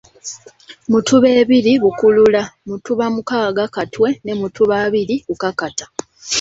[0.91, 5.85] Mutuba ebiri Bukulula, mutuba mukaaga Katwe ne mutuba abiri Bukakata.